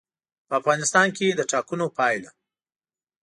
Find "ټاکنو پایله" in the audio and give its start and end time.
1.51-2.31